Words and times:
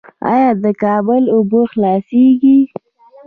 آیا 0.33 0.49
د 0.63 0.65
کابل 0.83 1.23
اوبه 1.35 1.61
خلاصیږي؟ 1.71 2.57